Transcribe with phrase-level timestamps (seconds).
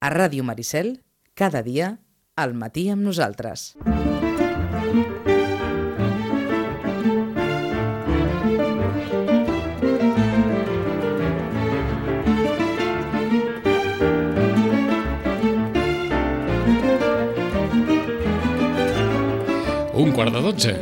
[0.00, 1.02] A Ràdio Maricel,
[1.36, 1.98] cada dia,
[2.32, 3.74] al matí amb nosaltres.
[20.00, 20.72] Un quart de dotze.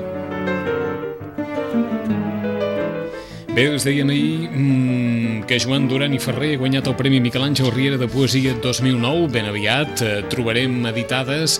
[3.51, 5.18] Bé, us deien ahir mmm,
[5.49, 9.31] que Joan Duran i Ferrer ha guanyat el Premi Miquel Àngel Riera de Poesia 2009.
[9.33, 11.57] Ben aviat eh, trobarem editades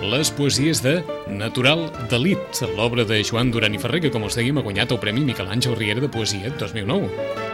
[0.00, 4.56] les poesies de Natural Delit, l'obra de Joan Duran i Ferrer, que, com us dèiem,
[4.56, 7.45] ha guanyat el Premi Miquel Àngel Riera de Poesia 2009.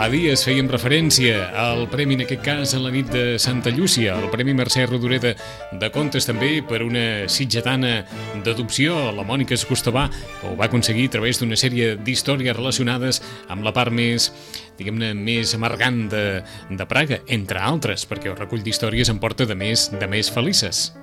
[0.00, 4.14] Fa dies fèiem referència al premi, en aquest cas, en la nit de Santa Llúcia,
[4.16, 5.34] el Premi Mercè Rodoreda
[5.76, 8.06] de Contes també per una sitgetana
[8.40, 10.06] d'adopció, la Mònica Escostabà,
[10.40, 13.20] que ho va aconseguir a través d'una sèrie d'històries relacionades
[13.52, 14.32] amb la part més
[14.80, 16.26] diguem-ne, més amargant de,
[16.72, 20.94] de Praga, entre altres, perquè el recull d'històries en porta de més, de més felices.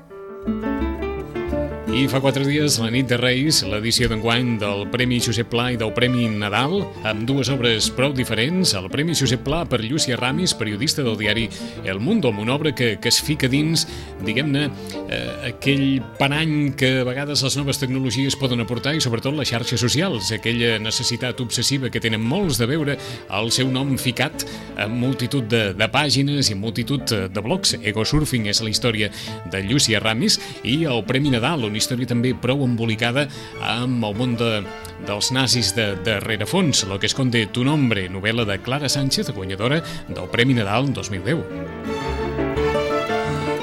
[1.98, 5.78] I fa quatre dies, la nit de Reis, l'edició d'enguany del Premi Josep Pla i
[5.82, 8.76] del Premi Nadal, amb dues obres prou diferents.
[8.78, 11.48] El Premi Josep Pla per Llúcia Ramis, periodista del diari
[11.90, 13.88] El Mundo, amb una obra que, que es fica dins,
[14.22, 14.68] diguem-ne,
[15.08, 19.82] eh, aquell parany que a vegades les noves tecnologies poden aportar i sobretot les xarxes
[19.82, 23.00] socials, aquella necessitat obsessiva que tenen molts de veure
[23.40, 24.46] el seu nom ficat
[24.78, 27.74] en multitud de, de pàgines i multitud de blogs.
[27.82, 29.10] Ego Surfing és la història
[29.50, 33.28] de Llúcia Ramis i el Premi Nadal, una història també prou embolicada
[33.64, 34.60] amb el món de,
[35.08, 39.80] dels nazis de, de rerefons, Lo que esconde tu nombre, novel·la de Clara Sánchez, guanyadora
[40.10, 41.40] del Premi Nadal 2010.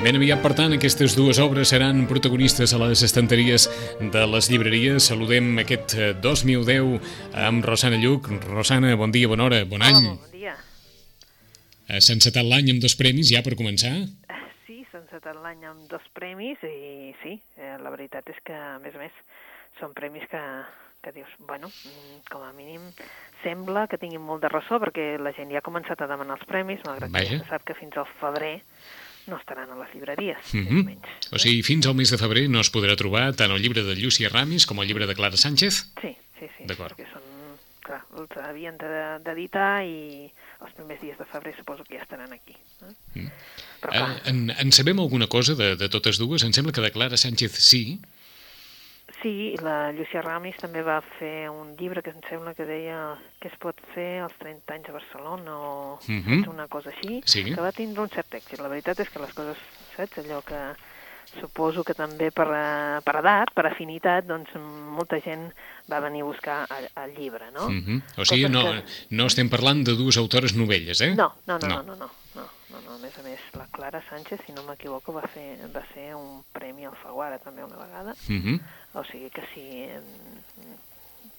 [0.04, 3.68] Ben aviat, per tant, aquestes dues obres seran protagonistes a les estanteries
[4.12, 5.06] de les llibreries.
[5.08, 6.98] Saludem aquest eh, 2010
[7.46, 8.28] amb Rosana Lluc.
[8.44, 9.96] Rosana, bon dia, bona hora, bon any.
[9.96, 10.56] Hola, bon dia.
[11.88, 13.94] Eh, S'ha encetat l'any amb dos premis ja per començar?
[15.14, 18.98] Encetat l'any amb dos premis i sí, eh, la veritat és que, a més a
[18.98, 19.14] més,
[19.78, 20.40] són premis que,
[21.06, 22.88] que dius, bueno, mm, com a mínim
[23.44, 26.48] sembla que tinguin molt de ressò perquè la gent ja ha començat a demanar els
[26.50, 27.30] premis, malgrat Vaja.
[27.30, 28.56] que se sap que fins al febrer
[29.30, 30.84] no estaran a les llibreries, Mm -hmm.
[30.84, 31.30] menys.
[31.30, 33.94] O sigui, fins al mes de febrer no es podrà trobar tant el llibre de
[33.94, 35.94] Llucia Ramis com el llibre de Clara Sánchez?
[36.02, 36.98] Sí, sí, sí, D'acord.
[36.98, 37.22] perquè són,
[37.84, 40.30] clar, els havien de- d'editar i
[40.64, 42.56] els primers dies de febrer suposo que ja estaran aquí.
[42.82, 42.94] Eh?
[43.20, 43.30] Mm.
[43.84, 46.42] Però clar, Eh, en, en sabem alguna cosa de, de totes dues?
[46.42, 48.00] Em sembla que de Clara Sánchez sí.
[49.22, 53.48] Sí, la Llucia Ramis també va fer un llibre que em sembla que deia què
[53.52, 56.42] es pot fer als 30 anys a Barcelona o Mhm.
[56.42, 57.44] saps, una cosa així, Sí.
[57.44, 58.58] que va tindre un cert èxit.
[58.60, 59.56] La veritat és que les coses,
[59.96, 60.58] saps, allò que
[61.40, 64.50] suposo que també per, eh, per edat, per afinitat, doncs
[64.96, 65.52] molta gent
[65.90, 67.68] va venir a buscar el, el llibre, no?
[67.68, 68.02] Mm -hmm.
[68.18, 71.14] O sigui, Coses no, que- no estem parlant de dues autores novelles, eh?
[71.14, 71.82] No, no, no, No.
[71.82, 75.12] no, no, no, no, no, a més a més, la Clara Sánchez, si no m'equivoco,
[75.12, 78.60] va fer, va ser un premi al Faguara també una vegada, Mm -hmm.
[78.94, 79.88] o sigui que sí,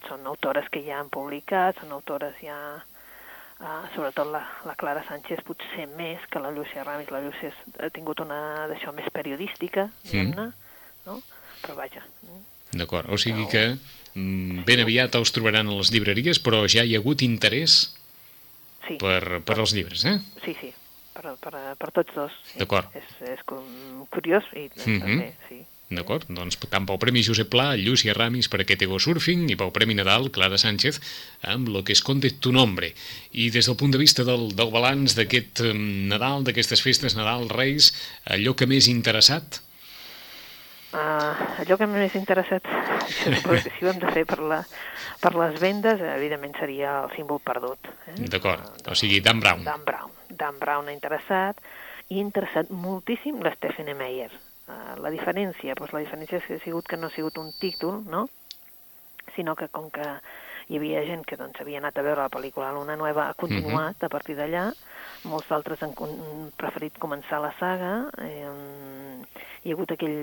[0.07, 2.83] són autores que ja han publicat, són autores ja...
[3.56, 7.08] Uh, sobretot la, la Clara Sánchez potser més que la Llucia Ramis.
[7.14, 10.50] La Llucia ha tingut una d'això més periodística, diguem-ne,
[11.06, 11.22] no?
[11.64, 12.42] Però vaja, mm,
[12.76, 16.98] D'acord, o sigui que mm, ben aviat els trobaran a les llibreries, però ja hi
[16.98, 17.78] ha hagut interès
[18.88, 20.18] sí, per, per als llibres, eh?
[20.44, 20.74] sí, sí,
[21.16, 22.36] per, per, per tots dos.
[22.52, 22.60] Sí.
[22.60, 22.92] D'acord.
[23.00, 25.00] És, és curiós i Mhm.
[25.00, 25.62] també, sí.
[25.94, 26.25] D'acord?
[26.34, 29.94] Doncs tant pel Premi Josep Pla, Llucia Ramis per aquest Ego Surfing i pel Premi
[29.94, 30.97] Nadal, Clara Sánchez,
[31.46, 32.90] amb Lo que esconde tu nombre.
[33.31, 37.45] I des del punt de vista del, del balanç d'aquest eh, Nadal, d'aquestes festes, Nadal,
[37.53, 37.91] Reis,
[38.25, 39.62] allò que més interessat?
[40.95, 42.66] Uh, allò que més interessat,
[43.19, 44.62] si ho hem de fer per, la,
[45.22, 47.91] per les vendes, evidentment seria el símbol perdut.
[48.07, 48.18] Eh?
[48.25, 49.62] D'acord, Uh, o sigui, Dan Brown.
[49.68, 50.18] Dan Brown.
[50.29, 51.59] Dan Brown ha interessat,
[52.09, 54.31] i ha interessat moltíssim la Stephanie Meyer.
[54.66, 58.26] Uh, la diferència, doncs la diferència ha sigut que no ha sigut un títol, no?
[59.36, 60.06] sinó que com que
[60.70, 64.02] hi havia gent que doncs, havia anat a veure la pel·lícula Luna Nueva, ha continuat
[64.04, 64.70] a partir d'allà,
[65.30, 65.94] molts d'altres han
[66.58, 67.94] preferit començar la saga,
[68.25, 68.45] eh,
[69.63, 70.18] hi ha hagut aquell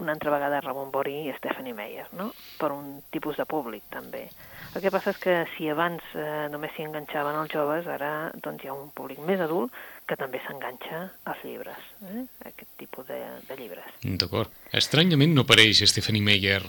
[0.00, 2.30] una altra vegada Ramon Bori i Stephanie Meyer, no?
[2.58, 4.26] per un tipus de públic també.
[4.74, 8.64] El que passa és que si abans eh, només s'hi enganxaven els joves, ara doncs,
[8.64, 9.74] hi ha un públic més adult
[10.06, 11.02] que també s'enganxa
[11.32, 12.24] als llibres, eh?
[12.52, 13.18] aquest tipus de,
[13.48, 13.89] de llibres.
[14.02, 14.50] D'acord.
[14.72, 16.62] Estranyament no apareix Stephanie Meyer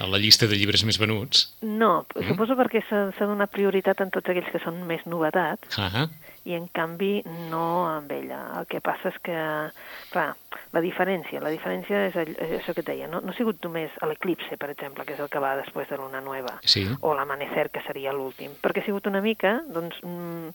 [0.00, 1.52] a la llista de llibres més venuts.
[1.62, 2.28] No, Mm.
[2.28, 6.08] suposo perquè s'ha donat prioritat en tots aquells que són més novetats Ah,
[6.44, 8.58] i en canvi no amb ella.
[8.58, 9.36] El que passa és que,
[10.10, 10.34] clar,
[10.72, 13.90] la diferència, la diferència és, és això que et deia, no, no ha sigut només
[14.02, 16.88] l'Eclipse, per exemple, que és el que va després de l'Una Nueva, sí.
[17.00, 20.48] o l'Amanecer, que seria l'últim, perquè ha sigut una mica, doncs, mm,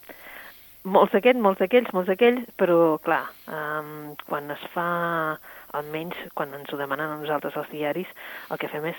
[0.92, 5.38] molts d'aquests, molts d'aquells, molts d'aquells, però clar, um, quan es fa,
[5.74, 8.08] almenys quan ens ho demanen a nosaltres els diaris,
[8.52, 8.96] el que fem és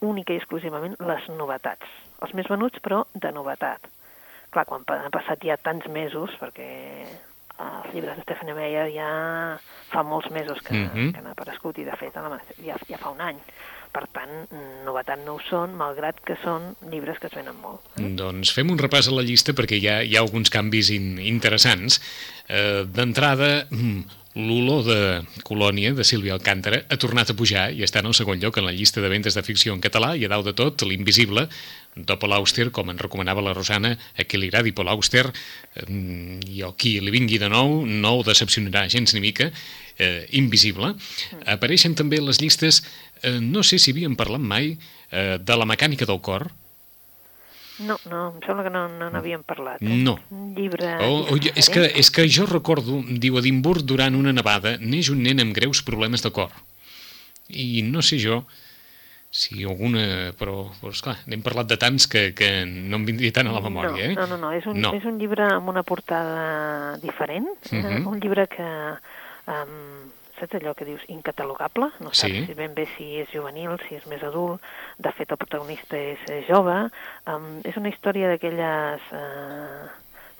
[0.00, 1.86] única i exclusivament les novetats.
[2.22, 3.86] Els més venuts, però de novetat.
[4.50, 7.06] Clar, quan han passat ja tants mesos, perquè
[7.60, 9.10] els llibres de Stephanie Meyer ja
[9.92, 11.12] fa molts mesos que, Mhm.
[11.12, 12.14] que han aparegut i de fet
[12.64, 13.38] ja, ja fa un any.
[13.90, 14.30] Per tant,
[14.86, 17.82] novetat no ho són, malgrat que són llibres que es venen molt.
[17.98, 21.16] Doncs fem un repàs a la llista perquè hi ha, hi ha alguns canvis in,
[21.18, 21.98] interessants.
[22.46, 25.00] Eh, D'entrada, mm, l'olor de
[25.42, 28.68] Colònia, de Sílvia Alcàntara, ha tornat a pujar i està en el segon lloc en
[28.68, 31.48] la llista de ventes de ficció en català i a dalt de tot, l'Invisible,
[31.96, 35.86] de Paul Auster, com ens recomanava la Rosana, a qui li agradi Paul Auster, eh,
[36.46, 39.50] i a qui li vingui de nou, no ho decepcionarà gens ni mica,
[39.98, 40.94] eh, Invisible.
[41.46, 42.84] Apareixen també les llistes,
[43.22, 44.78] eh, no sé si havíem parlat mai,
[45.10, 46.50] eh, de la mecànica del cor,
[47.80, 49.80] No, no, em sembla que no no n'havíem parlat.
[49.80, 49.88] Eh?
[50.04, 50.18] No.
[50.36, 50.98] Un llibre...
[51.00, 55.22] Oh, oh, és, que, és que jo recordo, diu, Edimburg, durant una nevada, neix un
[55.24, 56.52] nen amb greus problemes de cor.
[57.48, 58.42] I no sé jo
[59.32, 60.34] si alguna...
[60.36, 63.64] Però, però esclar, n'hem parlat de tants que, que no em vindria tant a la
[63.64, 64.14] memòria, eh?
[64.18, 64.92] no, no, no, és un, No.
[64.98, 68.06] és un llibre amb una portada diferent, uh Mhm.
[68.10, 68.68] un llibre que,
[69.48, 72.46] um, saps allò que dius, incatalogable, no saps Sí.
[72.46, 74.60] si ben bé si és juvenil, si és més adult,
[74.98, 76.76] de fet el protagonista és eh, jove,
[77.28, 79.86] um, és una història d'aquelles uh,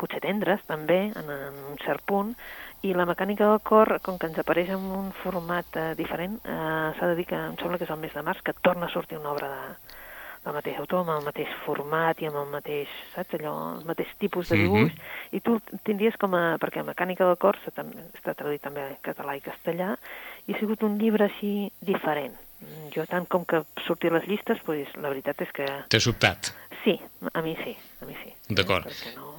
[0.01, 2.35] potser tendres també, en, en un cert punt,
[2.83, 6.91] i la mecànica del cor, com que ens apareix en un format uh, diferent, uh,
[6.97, 8.95] s'ha de dir que em sembla que és el mes de març que torna a
[8.95, 9.90] sortir una obra de,
[10.45, 14.09] del mateix autor, amb el mateix format i amb el mateix, saps allò, el mateix
[14.19, 14.63] tipus de Mhm.
[14.63, 14.93] dibuix,
[15.33, 17.85] i tu el tindries com a, perquè Mecànica del cor està,
[18.35, 19.97] traduït també en català i castellà,
[20.47, 22.35] i ha sigut un llibre així diferent.
[22.61, 26.53] Mm, Jo tant com que sortir les llistes, pues, la veritat és que T'ha sobtat.
[26.85, 27.01] sí,
[27.33, 28.35] a mi sí, a mi sí.
[28.55, 28.87] D'acord.
[28.87, 29.30] Eh, Perquè no,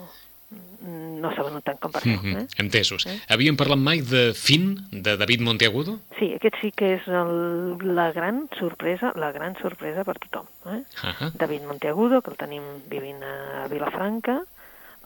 [1.21, 2.17] no s'ha venut tant com per això.
[2.21, 2.47] Mhm, Eh?
[2.63, 3.05] Entesos.
[3.05, 3.17] Eh?
[3.29, 5.99] Havíem parlat mai de Fin, de David Monteagudo?
[6.19, 10.47] Sí, aquest sí que és el, la gran sorpresa, la gran sorpresa per tothom.
[10.73, 10.81] Eh?
[11.03, 14.41] Ah David Monteagudo, que el tenim vivint a Vilafranca,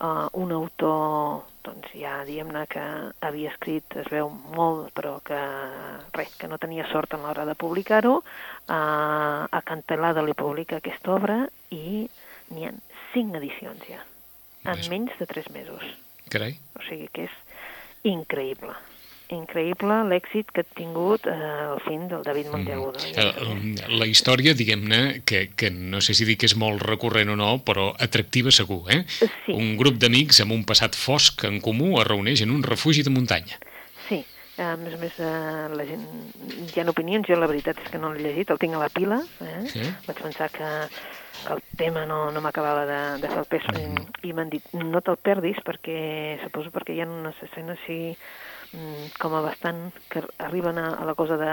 [0.00, 2.82] uh, un autor, doncs ja diguem-ne que
[3.26, 5.38] havia escrit, es veu molt, però que
[6.14, 11.16] res, que no tenia sort a l'hora de publicar-ho, uh, a Cantelada li publica aquesta
[11.16, 11.40] obra
[11.70, 12.06] i
[12.52, 12.72] n'hi ha
[13.12, 14.02] cinc edicions ja,
[14.66, 15.82] en menys de tres mesos.
[16.32, 16.58] Carai.
[16.74, 17.40] O sigui que és
[18.06, 18.74] increïble.
[19.34, 23.00] Increïble l'èxit que ha tingut eh, el film del David Monteagudo.
[23.10, 27.32] Eh, eh, La història, diguem-ne, que, que no sé si dir que és molt recurrent
[27.34, 29.02] o no, però atractiva segur, eh?
[29.18, 29.56] Sí.
[29.56, 33.10] Un grup d'amics amb un passat fosc en comú es reuneix en un refugi de
[33.10, 33.58] muntanya.
[34.06, 34.20] Sí,
[34.62, 36.06] a més a més, eh, la gent,
[36.70, 38.92] hi ha opinions, jo la veritat és que no l'he llegit, el tinc a la
[38.94, 39.66] pila, eh?
[39.74, 39.82] Sí.
[40.06, 40.70] vaig pensar que,
[41.44, 44.06] que el tema no, no m'acabava de, de fer el pes, Mhm.
[44.24, 48.16] i m'han dit, no te'l perdis, perquè suposo perquè hi ha unes escenes així
[48.72, 51.52] mm, com a bastant, que arriben a, a la cosa de,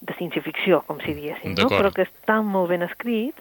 [0.00, 1.68] de ciència-ficció, com si diguéssim, no?
[1.68, 3.34] Però que està molt ben escrit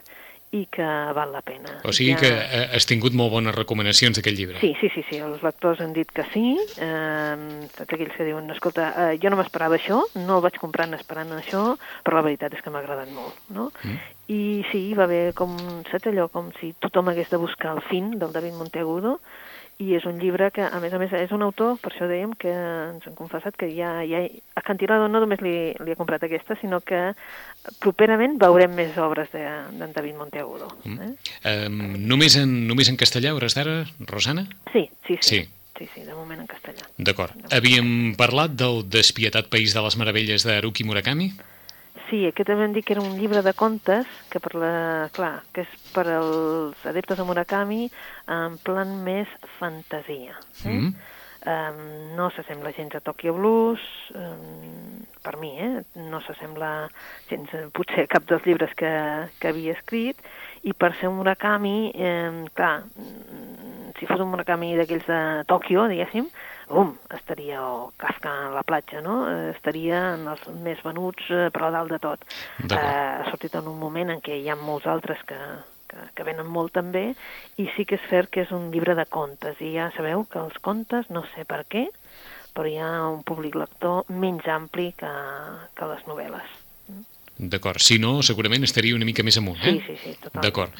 [0.55, 1.81] i que val la pena.
[1.83, 4.59] O sigui Ja- que eh, has tingut molt bones recomanacions d'aquest llibre.
[4.61, 8.49] Sí, sí, sí, sí, els lectors han dit que sí, eh, tots aquells que diuen,
[8.51, 11.75] escolta, eh, jo no m'esperava això, no el vaig comprant esperant això,
[12.05, 13.71] però la veritat és que m'ha agradat molt, no?
[13.83, 13.97] Mm.
[14.31, 15.53] I sí, va haver com,
[15.91, 19.19] saps allò, com si tothom hagués de buscar el fin del David Monteagudo,
[19.77, 22.31] i és un llibre que, a més a més, és un autor, per això dèiem
[22.39, 24.21] que ens han confessat que ja, ja
[24.55, 27.09] a Cantilado no només li, li ha comprat aquesta, sinó que
[27.83, 30.69] properament veurem més obres d'en de, David Monteagudo.
[30.85, 31.09] Mm.
[31.09, 31.33] Eh?
[31.51, 31.67] Eh,
[31.99, 34.45] només, en, només en castellà, hores d'ara, Rosana?
[34.71, 35.27] Sí, sí, sí.
[35.33, 35.43] Sí.
[35.75, 36.85] Sí, sí, de moment en castellà.
[36.95, 37.35] D'acord.
[37.51, 41.33] Havíem parlat del despietat País de les Meravelles d'Haruki Murakami?
[41.35, 41.54] Sí,
[42.13, 45.91] aquest també dit que era un llibre de contes que per la, clar, que és
[45.93, 47.89] per als adeptes de Murakami
[48.31, 50.37] en plan més fantasia.
[50.65, 50.79] Eh?
[50.79, 50.95] Mm.
[51.45, 51.81] Um,
[52.17, 53.81] no s'assembla gens a Tokyo Blues,
[54.17, 55.83] um, per mi, eh?
[56.09, 56.87] no s'assembla
[57.29, 58.89] gens, potser cap dels llibres que,
[59.37, 60.17] que havia escrit,
[60.65, 62.79] i per ser un Murakami, eh, clar,
[63.99, 65.21] si fos un Murakami d'aquells de
[65.51, 66.31] Tòquio, diguéssim,
[66.69, 69.23] um, estaria, o Kafka a la platja, no?
[69.29, 72.25] Eh, estaria en els més venuts, eh, però a dalt de tot.
[72.65, 75.39] Eh, ha sortit en un moment en què hi ha molts altres que,
[75.91, 77.07] que, que venen molt també,
[77.61, 80.41] i sí que és cert que és un llibre de contes, i ja sabeu que
[80.41, 81.87] els contes, no sé per què,
[82.55, 85.15] però hi ha un públic lector menys ampli que,
[85.75, 86.64] que les novel·les.
[87.37, 87.83] D'acord.
[87.83, 89.73] Si no, segurament estaria una mica més amunt, eh?
[89.75, 90.43] Sí, sí, sí, totalment.
[90.45, 90.77] D'acord.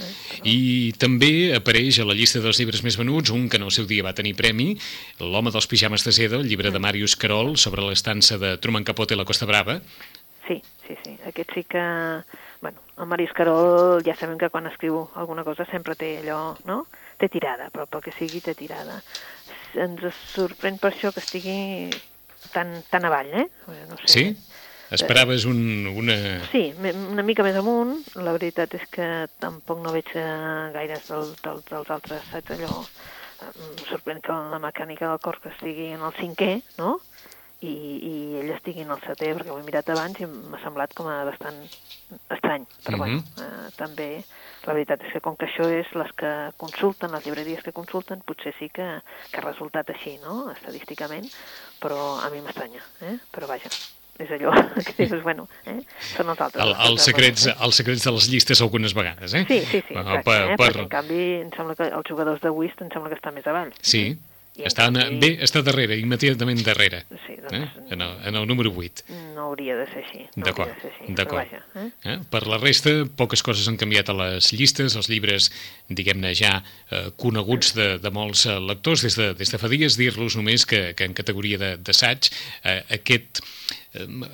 [0.48, 3.88] I també apareix a la llista dels llibres més venuts un que en el seu
[3.90, 4.78] dia va tenir premi,
[5.20, 9.16] L'home dels pijames de seda, el llibre de Màrius Carol sobre l'estança de Truman Capote
[9.16, 9.82] a la Costa Brava.
[10.48, 11.18] Sí, sí, sí.
[11.28, 11.84] Aquest sí que...
[12.62, 16.86] Bueno, el Marius Carol ja sabem que quan escriu alguna cosa sempre té allò, no?
[17.20, 19.02] Té tirada, però pel que sigui té tirada.
[19.76, 20.00] ens
[20.32, 21.92] sorprèn per això que estigui
[22.54, 23.48] tan, tan avall, eh?
[23.90, 24.08] No sé.
[24.08, 24.26] Sí?
[24.92, 26.16] Esperaves un, una...
[26.52, 27.98] Sí, una mica més amunt.
[28.16, 29.08] La veritat és que
[29.42, 30.26] tampoc no veig eh,
[30.76, 32.84] gaires del, del, dels altres, saps allò?
[33.46, 37.00] Em sorprèn que la mecànica del cor que estigui en el cinquè, no?
[37.66, 40.94] I, i ell estigui en el setè, perquè ho he mirat abans i m'ha semblat
[40.96, 41.64] com a bastant
[42.30, 42.68] estrany.
[42.86, 43.02] Però Mhm.
[43.02, 44.10] bueno, eh, també
[44.68, 48.22] la veritat és que com que això és les que consulten, les llibreries que consulten,
[48.22, 49.02] potser sí que,
[49.32, 51.32] que ha resultat així, no?, estadísticament,
[51.82, 53.18] però a mi m'estranya, eh?
[53.34, 53.70] Però vaja,
[54.20, 54.52] és allò
[54.96, 55.80] que dius, bueno, eh?
[56.16, 56.64] són els altres.
[56.64, 57.56] El, els secrets, eh?
[57.68, 59.44] els secrets de les llistes algunes vegades, eh?
[59.50, 60.56] Sí, sí, sí, exacte, per, eh?
[60.56, 60.70] per...
[60.72, 63.48] perquè en canvi em sembla que els jugadors de Whist em sembla que estan més
[63.52, 63.74] avall.
[63.82, 64.06] Sí,
[64.56, 67.42] I està, canvi- bé, està darrere, immediatament darrere, Sí, eh?
[67.44, 69.04] doncs en, el, en el número 8.
[69.36, 70.22] no hauria de ser així.
[70.40, 70.72] No D'acord,
[71.18, 71.52] d'acord.
[71.76, 71.90] eh?
[72.08, 72.16] Eh?
[72.32, 75.50] Per la resta, poques coses han canviat a les llistes, els llibres,
[75.92, 76.54] diguem-ne, ja
[76.90, 80.64] eh, coneguts de, de molts eh, lectors des de, des de fa dies, dir-los només
[80.66, 82.32] que, que en categoria d'assaig
[82.64, 83.44] eh, aquest eh,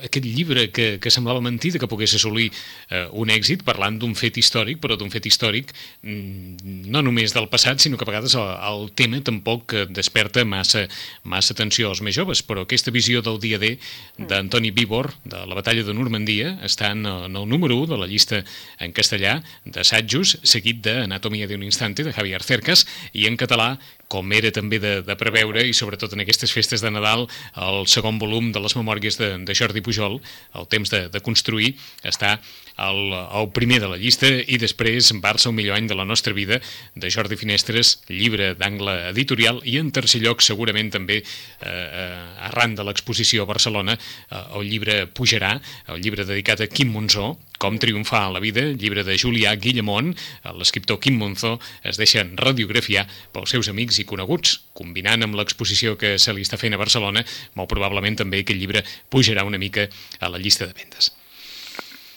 [0.02, 2.50] aquest llibre que, que semblava mentida que pogués assolir
[2.90, 7.48] eh, un èxit parlant d'un fet històric, però d'un fet històric mm, no només del
[7.52, 10.86] passat, sinó que a vegades el, el tema tampoc eh, desperta massa,
[11.24, 13.76] massa atenció als més joves, però aquesta visió del dia D
[14.18, 18.10] d'Antoni Bíbor, de la batalla de Normandia, està en, en el número 1 de la
[18.10, 18.42] llista
[18.82, 23.76] en castellà d'assajos, seguit d'Anatomia d'un instante, de Javier Cercas, i en català
[24.12, 27.24] com era també de, de preveure, i sobretot en aquestes festes de Nadal,
[27.56, 30.20] el segon volum de les memòries de, de Jordi Pujol,
[30.58, 31.72] El temps de, de construir,
[32.04, 32.36] està
[32.76, 36.34] al, al primer de la llista, i després Barça, un millor any de la nostra
[36.36, 36.60] vida,
[36.94, 42.10] de Jordi Finestres, llibre d'angle editorial, i en tercer lloc, segurament també, eh, eh,
[42.50, 45.56] arran de l'exposició a Barcelona, eh, el llibre Pujarà,
[45.88, 50.10] el llibre dedicat a Quim Monzó, com triomfar a la vida, llibre de Julià Guillemont,
[50.58, 51.52] l'escriptor Quim Monzó
[51.86, 56.58] es deixa radiografiar pels seus amics i coneguts, combinant amb l'exposició que se li està
[56.58, 57.22] fent a Barcelona,
[57.54, 58.82] molt probablement també aquest llibre
[59.14, 59.86] pujarà una mica
[60.18, 61.12] a la llista de vendes.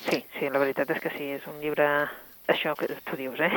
[0.10, 1.92] Sí, sí, la veritat és que sí, és un llibre,
[2.48, 3.50] això que tu dius, eh?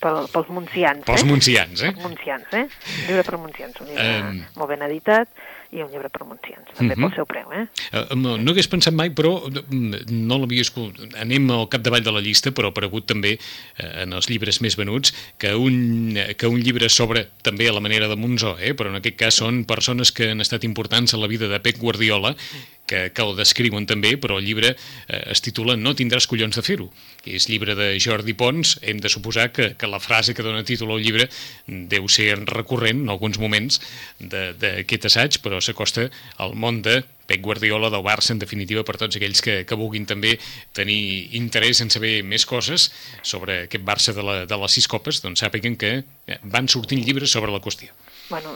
[0.00, 1.26] Pel, pels muncians, Pels eh?
[1.26, 1.92] muncians, eh?
[1.92, 2.64] Pels muncians, eh?
[2.68, 4.40] Un llibre per muncians, un llibre Em.
[4.56, 5.28] molt ben editat
[5.74, 7.02] i un llibre per muncians, també Mhm.
[7.08, 7.66] pel seu preu, eh?
[7.92, 11.14] Eh, No no hagués pensat mai, però mm, no l'havia escoltat.
[11.18, 13.32] Anem al capdavall de la llista, però ha aparegut també
[13.78, 17.80] eh, en els llibres més venuts que un, que un llibre sobre també a la
[17.80, 18.74] manera de Monzó, eh?
[18.74, 21.78] però en aquest cas són persones que han estat importants en la vida de Pep
[21.78, 22.36] Guardiola,
[22.86, 26.64] que, que el descriuen també, però el llibre eh, es titula No tindràs collons de
[26.64, 26.90] fer-ho.
[27.24, 30.92] És llibre de Jordi Pons, hem de suposar que, que la frase que dona títol
[30.94, 31.28] al llibre
[31.66, 33.80] deu ser recurrent en alguns moments
[34.20, 39.16] d'aquest assaig, però s'acosta al món de Pep Guardiola del Barça, en definitiva, per tots
[39.16, 40.34] aquells que, que vulguin també
[40.76, 42.90] tenir interès en saber més coses
[43.22, 47.00] sobre aquest Barça de, la, de les sis copes, doncs sàpiguen que eh, van sortint
[47.00, 47.96] llibres sobre la qüestió.
[48.28, 48.54] Bueno,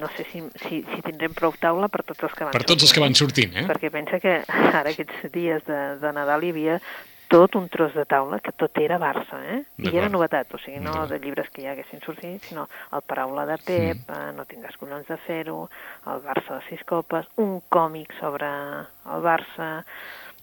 [0.00, 2.88] no sé si, si, si tindrem prou taula per tots els que van Per tots
[2.88, 3.68] els que van sortint, eh?
[3.70, 4.40] Perquè pensa que
[4.80, 6.80] ara aquests dies de, de Nadal hi havia
[7.30, 9.60] tot un tros de taula que tot era Barça, eh?
[9.78, 13.44] I era novetat, o sigui, no de llibres que ja haguessin sortit, sinó el paraula
[13.46, 14.32] de Pep, mm.
[14.34, 15.60] no tindràs collons de fer-ho,
[16.10, 19.70] el Barça de sis copes, un còmic sobre el Barça,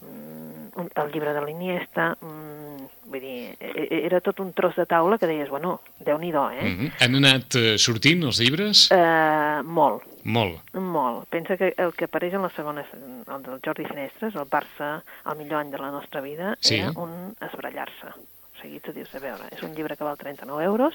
[0.02, 5.18] el llibre de l'Iniesta, mm, vull dir, e- e- era tot un tros de taula
[5.18, 6.64] que deies, bueno, déu-n'hi-do, eh?
[6.64, 6.92] Mm -hmm.
[7.02, 8.90] Han anat eh, sortint els llibres?
[8.92, 10.60] Eh, molt, Molt.
[10.74, 11.28] molt.
[11.30, 15.38] Pensa que el que apareix en la segona, el del Jordi Finestres, el Barça, el
[15.38, 16.76] millor any de la nostra vida, Sí.
[16.76, 18.08] era un esbrallar-se.
[18.08, 20.94] O sigui, tu dius, a veure, és un llibre que val 39 euros,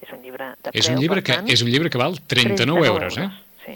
[0.00, 2.18] és un llibre de preu, És un, llibre que, tant, és un llibre que val
[2.26, 3.28] 39, euros, eh?
[3.64, 3.72] Sí.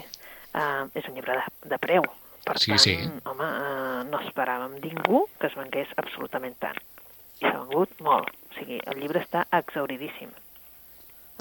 [0.53, 2.03] Uh, és un llibre de, de preu.
[2.43, 2.93] Per Sí, tant, sí.
[3.29, 6.79] home, uh, no esperàvem ningú que es vengués absolutament tant.
[7.41, 8.29] I s'ha vengut molt.
[8.51, 10.29] O sigui, el llibre està exauridíssim.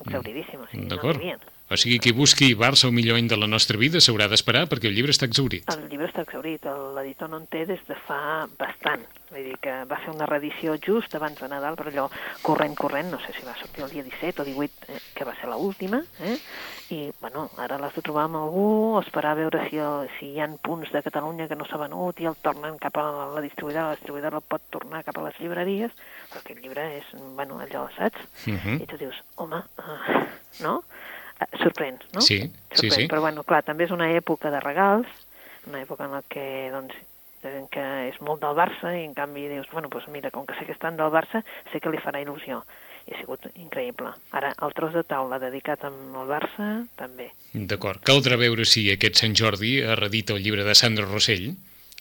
[0.06, 1.18] Exauridíssim, o sigui, no D'acord.
[1.20, 1.51] n'hi havia.
[1.72, 4.90] O sigui, qui busqui Barça el millor any de la nostra vida s'haurà d'esperar perquè
[4.90, 5.64] el llibre està exaurit.
[5.72, 9.06] El llibre està exaurit, l'editor no en té des de fa bastant.
[9.32, 12.04] Vull dir que va fer una reedició just abans de Nadal, però allò
[12.44, 15.32] corrent, corrent, no sé si va sortir el dia 17 o 18, eh, que va
[15.38, 16.34] ser l'última, eh?
[16.92, 20.28] i bueno, ara l'has de trobar amb algú, o esperar a veure si, el, si
[20.34, 23.40] hi ha punts de Catalunya que no s'ha venut i el tornen cap a la
[23.46, 25.96] distribuïdora, la distribuïdora el pot tornar cap a les llibreries,
[26.28, 28.20] però aquest llibre és, bueno, allò, saps?
[28.44, 28.82] Mhm.
[28.84, 30.20] I tu dius, home, uh,
[30.60, 30.82] no?
[31.42, 32.20] Uh, sorprèn, no?
[32.20, 32.40] Sí,
[32.72, 33.08] sí, Sorprèn, sí.
[33.10, 35.08] Però bueno, clar, també és una època de regals,
[35.66, 36.44] una època en la que,
[36.74, 36.94] doncs,
[37.48, 40.54] en que és molt del Barça i en canvi dius, bueno, doncs mira, com que
[40.58, 42.62] sé que estan del Barça, sé que li farà il·lusió.
[43.02, 44.12] I ha sigut increïble.
[44.38, 46.68] Ara, el tros de taula dedicat amb el Barça,
[46.98, 47.32] també.
[47.52, 48.02] D'acord.
[48.06, 51.50] Caldrà veure si aquest Sant Jordi ha redit el llibre de Sandro Rossell,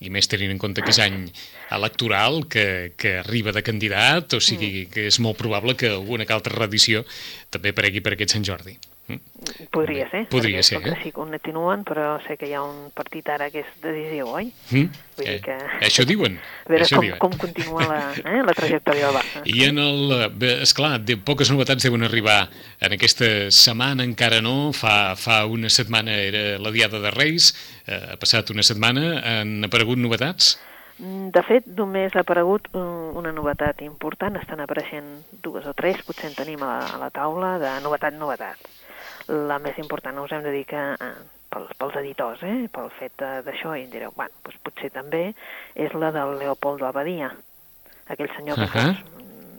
[0.01, 1.27] i més tenint en compte que és any
[1.73, 6.33] electoral, que, que arriba de candidat, o sigui que és molt probable que alguna que
[6.33, 7.03] altra reedició
[7.53, 8.77] també aparegui per aquest Sant Jordi.
[9.71, 10.25] Podria ser.
[10.29, 10.97] Podria ser, és eh?
[11.03, 14.51] Sí atenuen, però sé que hi ha un partit ara que és decisiu, oi?
[14.71, 14.87] Mm?
[15.17, 15.57] Vull dir Eh, que...
[15.85, 16.37] Això diuen.
[16.65, 17.19] A veure això com, diuen.
[17.19, 19.43] com continua la, eh, la trajectòria del Barça.
[19.45, 20.15] I en el...
[20.33, 22.49] bé, Esclar, de poques novetats deuen arribar
[22.79, 24.71] en aquesta setmana, encara no.
[24.73, 27.53] Fa, fa una setmana era la Diada de Reis,
[27.85, 30.55] eh, ha passat una setmana, han aparegut novetats?
[31.01, 32.81] Mm, De fet, només ha aparegut uh,
[33.17, 35.07] una novetat important, estan apareixent
[35.41, 38.59] dues o tres, potser en tenim a la, a la taula, de novetat, novetat.
[39.27, 41.11] La més important us hem de dir que eh,
[41.51, 45.33] pels, pels editors, eh, pel fet de- d'això, i em direu, bueno, doncs potser també
[45.75, 47.31] és la del Leopoldo Abadia,
[48.07, 48.93] aquell senyor que, Ahà.
[48.95, 49.03] fos,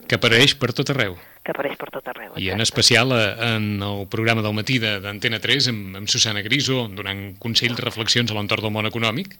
[0.08, 1.16] Que apareix per tot arreu.
[1.42, 2.32] que apareix per tot arreu.
[2.36, 2.62] I en exacte.
[2.62, 7.38] especial eh, en el programa del matí de- d'Antena 3 amb, amb Susana Griso, donant
[7.38, 9.36] consells, reflexions a l'entorn del món econòmic.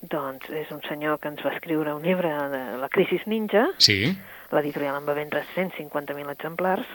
[0.00, 4.16] Doncs és un senyor que ens va escriure un llibre de la crisi ninja, Sí,
[4.52, 6.86] l'editorial en va vendre 150.000 exemplars,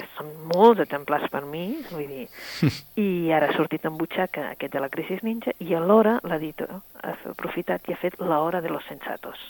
[0.00, 2.26] que són molts exemplars per mi, vull dir,
[3.04, 7.14] i ara ha sortit en butxaca aquest de la crisi ninja, i alhora l'editor ha
[7.32, 9.40] aprofitat i ha fet la hora de los sensatos.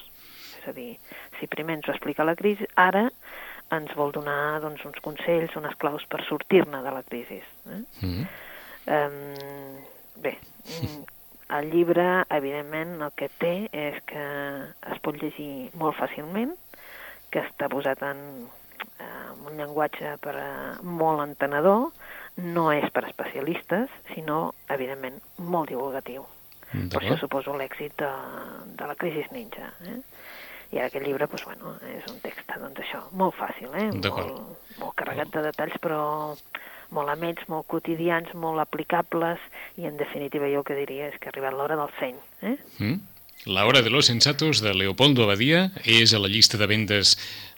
[0.60, 0.90] És a dir,
[1.38, 3.06] si primer ens ho explica la crisi, ara
[3.72, 7.38] ens vol donar doncs, uns consells, unes claus per sortir-ne de la crisi.
[7.70, 7.82] Eh?
[8.02, 8.24] mm.
[8.90, 9.76] Um,
[10.24, 10.34] bé,
[11.58, 14.24] el llibre, evidentment, el que té és que
[14.90, 16.56] es pot llegir molt fàcilment,
[17.30, 18.48] que està posat en,
[18.98, 20.50] eh, un llenguatge per a,
[20.82, 21.90] molt entenedor,
[22.40, 26.26] no és per especialistes, sinó, evidentment, molt divulgatiu.
[26.70, 28.10] Per això suposo l'èxit de,
[28.78, 29.72] de la crisi ninja.
[29.90, 29.98] Eh?
[30.70, 33.88] I ara aquest llibre, doncs, bueno, és un text, doncs això, molt fàcil, eh?
[33.90, 36.02] Molt, molt carregat de detalls, però
[36.94, 39.42] molt amets, molt quotidians, molt aplicables,
[39.78, 42.20] i en definitiva jo el que diria és que ha arribat l'hora del seny.
[42.42, 42.56] Eh?
[42.78, 43.00] Mm?
[43.46, 47.14] La hora de los sensatos de Leopoldo Abadia és a la llista de vendes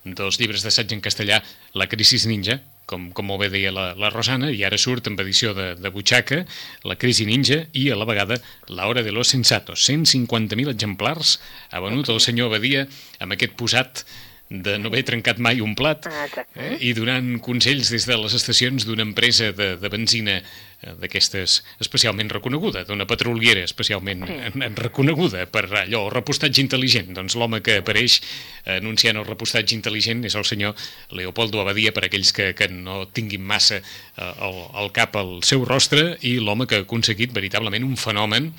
[0.07, 1.41] dels llibres d'assaig en castellà
[1.75, 5.19] La crisi ninja, com, com molt bé deia la, la Rosana, i ara surt amb
[5.25, 6.45] edició de, de butxaca
[6.87, 9.83] La crisi ninja i a la vegada La hora de los sensatos.
[9.91, 11.41] 150.000 exemplars
[11.73, 12.87] ha venut el senyor Abadia
[13.19, 14.05] amb aquest posat
[14.53, 16.27] de no haver trencat mai un plat Ah,
[16.61, 21.63] eh, i donant consells des de les estacions d'una empresa de, de benzina eh, d'aquestes
[21.81, 24.37] especialment reconeguda, d'una petroliera especialment Sí.
[24.53, 24.69] sí.
[24.77, 27.15] reconeguda per allò, el repostatge intel·ligent.
[27.17, 28.21] Doncs l'home que apareix
[28.67, 30.77] anunciant el repostatge intel·ligent és el senyor
[31.17, 35.65] Leopoldo Abadia, per aquells que, que no tinguin massa eh, el, el cap al seu
[35.65, 38.53] rostre, i l'home que ha aconseguit veritablement un fenomen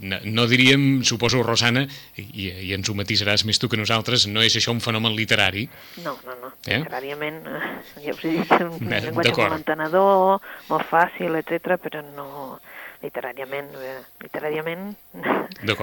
[0.00, 1.86] no, no diríem, suposo, Rosana,
[2.16, 5.68] i, i ens ho matisaràs més tu que nosaltres, no és això un fenomen literari,
[6.04, 6.52] No, no, no.
[6.66, 6.80] Eh?
[6.80, 7.70] Literàriament, eh,
[8.06, 12.28] ja us he dit, un llenguatge molt entenedor, molt fàcil, etc, però no
[13.02, 14.90] literàriament, eh, literàriament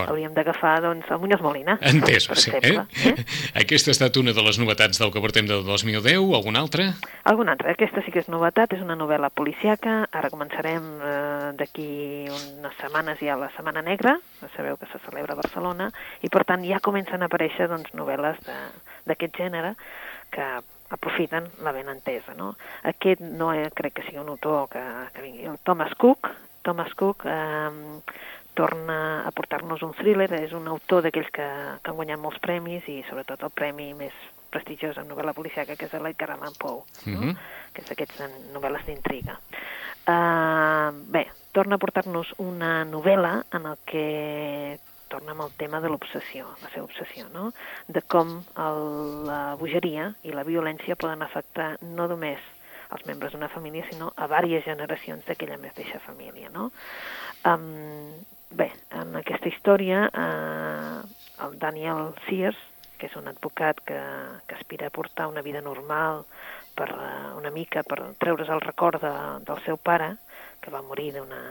[0.08, 1.78] hauríem d'agafar doncs, el Muñoz Molina.
[1.80, 2.52] Per sí.
[2.52, 3.26] exemple, Eh?
[3.64, 6.18] Aquesta ha estat una de les novetats del que portem del 2010.
[6.38, 6.94] Alguna altra?
[7.24, 7.72] Alguna altra?
[7.74, 10.08] Aquesta sí que és novetat, és una novel·la policiaca.
[10.12, 11.90] Ara començarem eh, d'aquí
[12.30, 16.46] unes setmanes ja la Setmana Negra, ja sabeu que se celebra a Barcelona, i per
[16.46, 18.58] tant ja comencen a aparèixer doncs, novel·les de-
[19.08, 19.76] d'aquest gènere
[20.32, 20.44] que
[20.90, 22.34] aprofiten la ben entesa.
[22.38, 22.54] No?
[22.84, 25.46] Aquest no eh, crec que sigui un autor que, que vingui.
[25.48, 26.30] El Thomas Cook,
[26.68, 28.02] Thomas Cook eh,
[28.58, 31.46] torna a portar-nos un thriller, és un autor d'aquells que,
[31.80, 34.16] que han guanyat molts premis i sobretot el premi més
[34.52, 37.22] prestigiós en novel·la policiaca, que és el Edgar Allan Poe, no?
[37.22, 37.38] Mhm.
[37.74, 38.24] que és d'aquests
[38.56, 39.38] novel·les d'intriga.
[40.08, 44.80] Uh, bé, torna a portar-nos una novel·la en el que
[45.12, 47.52] torna amb el tema de l'obsessió, la seva obsessió, no?
[47.88, 48.82] De com el,
[49.28, 52.42] la bogeria i la violència poden afectar no només
[52.96, 56.70] els membres d'una família, sinó a diverses generacions d'aquella mateixa família, no?
[57.48, 58.14] Um,
[58.52, 61.02] bé, en aquesta història, uh,
[61.46, 62.60] el Daniel Sears,
[62.98, 64.00] que és un advocat que,
[64.48, 66.24] que aspira a portar una vida normal
[66.78, 69.14] per uh, una mica per treure's el record de,
[69.46, 70.16] del seu pare,
[70.62, 71.44] que va morir d'una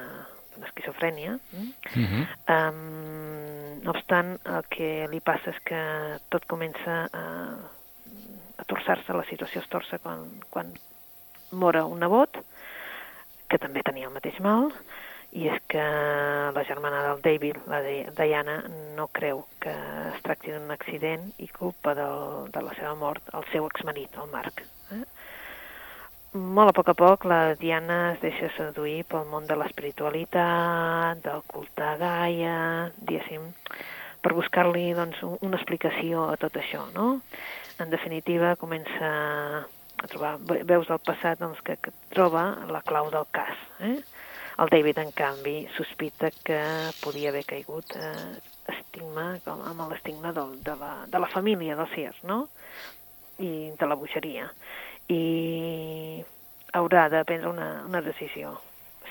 [0.56, 1.38] d'una esquizofrènia.
[1.52, 1.68] Mm?
[1.68, 2.24] Uh -huh.
[2.48, 5.80] Um, no obstant, el que li passa és que
[6.28, 7.24] tot comença a,
[8.56, 10.72] a torçar-se, la situació es torça quan, quan
[11.52, 12.36] mora un nebot,
[13.48, 14.72] que també tenia el mateix mal,
[15.36, 15.82] i és que
[16.54, 18.62] la germana del David, la Diana,
[18.96, 19.72] no creu que
[20.14, 24.30] es tracti d'un accident i culpa del, de la seva mort el seu exmarit, el
[24.32, 24.62] Marc.
[24.92, 25.02] Eh?
[26.36, 31.42] Molt a poc a poc la Diana es deixa seduir pel món de l'espiritualitat, del
[31.48, 32.56] culte a Gaia,
[32.98, 33.46] diguéssim,
[34.22, 37.20] per buscar-li doncs, un- una explicació a tot això, no?
[37.78, 39.66] En definitiva, comença
[40.02, 43.56] a trobar ve- veus del passat doncs, que, que troba la clau del cas.
[43.80, 43.98] Eh?
[44.58, 46.60] El David, en canvi, sospita que
[47.02, 48.38] podia haver caigut eh,
[48.72, 52.46] estigma, com amb l'estigma del, de, la, de la família dels Sears, no?
[53.38, 54.48] I de la bogeria.
[55.12, 56.24] I
[56.72, 58.56] haurà de prendre una, una decisió.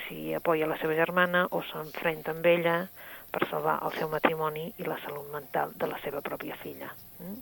[0.05, 2.79] Si apoya la seva germana o s'enfrenta amb ella
[3.31, 6.91] per salvar el seu matrimoni i la salut mental de la seva pròpia filla.
[7.19, 7.39] Mm?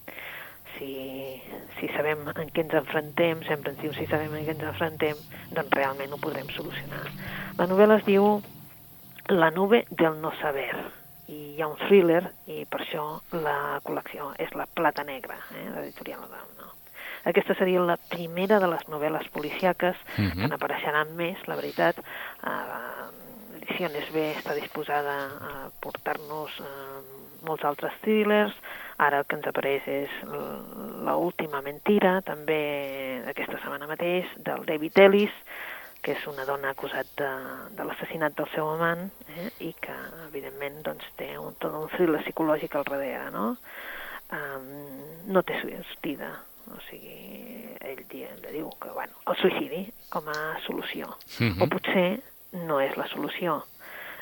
[0.77, 1.41] Si,
[1.77, 5.21] si sabem en què ens enfrontem, sempre ens diu si sabem en què ens enfrontem,
[5.53, 7.05] doncs realment ho podrem solucionar.
[7.59, 8.41] La novel·la es diu
[9.29, 10.73] La nube del no saber
[11.31, 13.05] i hi ha un thriller i per això
[13.45, 16.49] la col·lecció és la Plata Negra, eh, l'editorial Nadal.
[16.59, 16.73] No?
[17.31, 20.33] Aquesta seria la primera de les novel·les policiaques, uh -huh.
[20.41, 21.99] que n'apareixeran més, la veritat.
[22.43, 23.07] Uh,
[23.63, 26.65] Ediciones B està disposada a portar-nos uh,
[27.47, 28.53] molts altres thrillers.
[29.01, 30.17] Ara el que ens apareix és
[31.03, 35.34] La última mentira, també aquesta setmana mateix, del David Ellis,
[36.03, 37.29] que és una dona acusat de,
[37.77, 39.95] de l'assassinat del seu amant eh, i que,
[40.27, 43.53] evidentment, doncs, té un, tot un thriller psicològic al darrere, no?
[44.34, 44.67] Um,
[45.32, 46.34] no té sortida,
[46.73, 47.15] o sigui,
[47.79, 51.63] ell, ell diu que, bueno, el suïcidi com a solució, uh -huh.
[51.63, 52.19] o potser
[52.67, 53.63] no és la solució.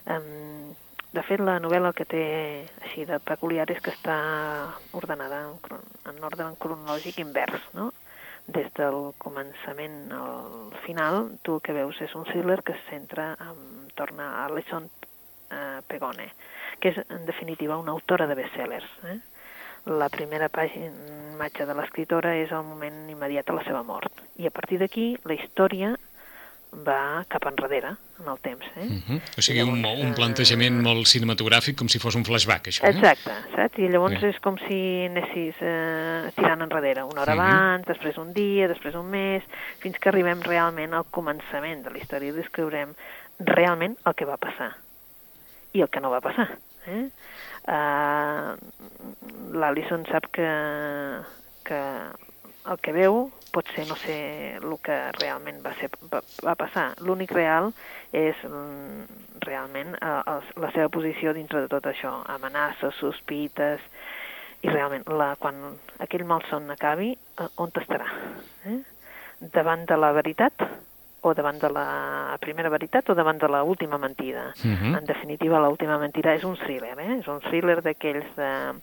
[0.05, 0.75] Um,
[1.11, 2.23] de fet, la novel·la el que té
[2.85, 4.17] així de peculiar és que està
[4.95, 7.91] ordenada en, en ordre cronològic invers, no?
[8.47, 13.35] des del començament al final, tu el que veus és un thriller que es centra
[13.39, 16.31] en torna a Alison eh, Pegone,
[16.79, 18.87] que és, en definitiva, una autora de bestsellers.
[19.11, 19.19] Eh?
[20.01, 20.89] La primera pàgina
[21.33, 24.23] imatge de l'escriptora és el moment immediat a la seva mort.
[24.37, 25.95] I a partir d'aquí, la història
[26.71, 28.65] va cap enrere en el temps.
[28.75, 28.85] Eh?
[28.85, 29.21] Uh -huh.
[29.37, 32.87] O sigui, llavors, un, un plantejament uh, molt cinematogràfic, com si fos un flashback, això.
[32.87, 33.77] Exacte, saps?
[33.77, 34.29] I llavors -huh.
[34.29, 37.43] és com si anessis uh, tirant enrere, una hora uh -huh.
[37.43, 39.43] abans, després un dia, després un mes,
[39.79, 42.95] fins que arribem realment al començament de la història i descriurem
[43.39, 44.75] realment el que va passar
[45.73, 46.57] i el que no va passar.
[46.87, 47.09] Eh?
[47.67, 48.57] Uh,
[49.53, 50.49] L'Alison sap que,
[51.63, 51.81] que
[52.65, 54.15] el que veu pot ser no sé
[54.57, 56.91] el que realment va, ser, va, va passar.
[57.05, 57.71] L'únic real
[58.11, 63.83] és mm, realment eh, la seva posició dintre de tot això, amenaces, sospites,
[64.61, 65.57] i realment la, quan
[66.03, 68.07] aquell malson acabi, eh, on estarà?
[68.69, 68.79] Eh?
[69.53, 70.67] Davant de la veritat
[71.21, 74.53] o davant de la primera veritat o davant de la última mentida.
[74.63, 74.75] Uh mhm.
[74.75, 74.97] -huh.
[74.99, 77.19] En definitiva, la última mentida és un thriller, eh?
[77.19, 78.73] és un thriller d'aquells de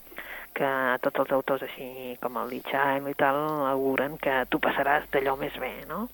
[0.58, 0.70] que
[1.04, 3.38] tots els autors així com el Child i tal
[3.70, 6.06] auguren que tu passaràs d'allò més bé, no?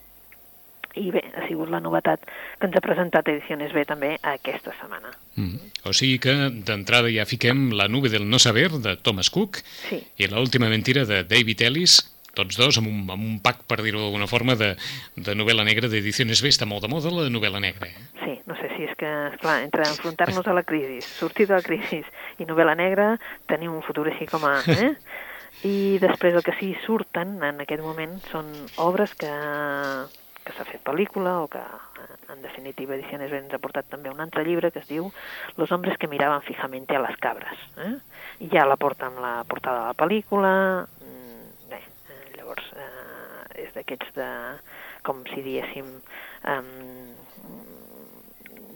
[0.95, 5.11] I bé, ha sigut la novetat que ens ha presentat Ediciones B també aquesta setmana.
[5.35, 5.73] Mm.
[5.91, 6.35] O sigui que
[6.69, 9.99] d'entrada ja fiquem La nube del no saber de Thomas Cook sí.
[10.23, 11.99] i l'última mentira de David Ellis,
[12.39, 14.75] tots dos amb un, amb un pack, per dir-ho d'alguna forma, de,
[15.17, 16.55] de novel·la negra d'Ediciones B.
[16.55, 17.91] Està molt de moda la novel·la negra.
[17.91, 18.07] Eh?
[18.23, 18.39] Sí,
[18.75, 22.03] si és que, esclar, entre enfrontar-nos a la crisi, sortir de la crisi
[22.39, 23.15] i novel·la negra,
[23.51, 24.59] tenim un futur així com a...
[24.75, 24.91] Eh?
[25.65, 28.49] I després el que sí surten en aquest moment són
[28.83, 29.31] obres que,
[30.45, 31.63] que s'ha fet pel·lícula o que,
[32.35, 35.09] en definitiva, Ediciones ens ha portat també un altre llibre que es diu
[35.57, 37.65] Los hombres que miraven fijamente a les cabres.
[37.87, 37.95] Eh?
[38.45, 40.53] I ja la porta amb la portada de la pel·lícula,
[42.45, 44.29] Llavors, eh, és d'aquests de,
[45.07, 45.87] com si diéssim,
[46.53, 46.61] eh,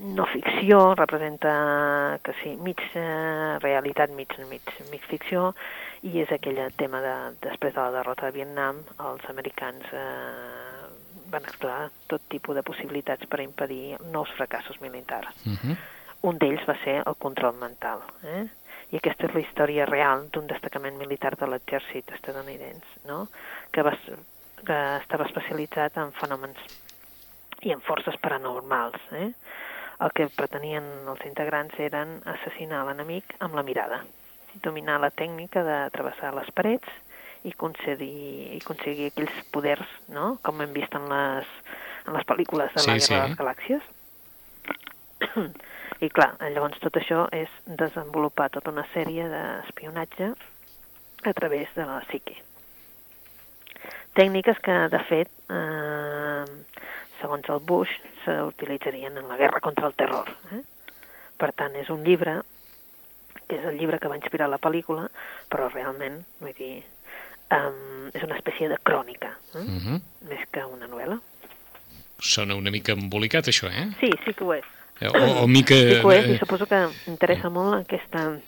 [0.01, 5.55] no ficció, representa que sí, mig eh, realitat, mig, mig, mig ficció,
[6.03, 10.87] i és aquell tema de, després de la derrota de Vietnam, els americans eh,
[11.29, 15.29] van explorar tot tipus de possibilitats per impedir nous fracassos militars.
[15.45, 15.59] Uh mhm.
[15.63, 15.77] -huh.
[16.21, 18.01] Un d'ells va ser el control mental.
[18.25, 18.49] Eh?
[18.91, 23.27] i aquesta és la història real d'un destacament militar de l'exèrcit estadounidense, no?
[23.73, 23.93] que, va,
[24.65, 26.79] que estava especialitzat en fenòmens
[27.69, 29.03] i en forces paranormals.
[29.13, 29.29] Eh?
[29.99, 34.05] El que pretenien els integrants eren assassinar l'enemic amb la mirada,
[34.63, 36.89] dominar la tècnica de travessar les parets
[37.47, 38.11] i concedir,
[38.55, 40.37] i aconseguir aquells poders, no?
[40.47, 41.51] com hem vist en les,
[42.07, 43.15] en les pel·lícules de sí, la Guerra sí.
[43.15, 43.85] de les Galàxies.
[46.07, 50.31] I clar, llavors tot això és desenvolupar tota una sèrie d'espionatge
[51.27, 52.37] a través de la psique.
[54.15, 56.45] Tècniques que, de fet, eh,
[57.21, 57.93] segons el Bush,
[58.25, 60.31] s'utilitzarien en la guerra contra el terror.
[60.53, 60.63] Eh?
[61.39, 62.41] Per tant, és un llibre,
[63.47, 65.09] que és el llibre que va inspirar la pel·lícula,
[65.51, 66.83] però realment, vull dir,
[67.55, 69.59] um, és una espècie de crònica, eh?
[69.59, 69.79] uh mhm.
[69.87, 70.01] -huh.
[70.29, 71.21] més que una novel·la.
[72.21, 73.89] Sona una mica embolicat, això, eh?
[74.01, 74.65] Sí, sí que ho és.
[75.01, 75.75] O, o mica...
[75.75, 78.41] Sí, ho és, i suposo que interessa molt aquesta,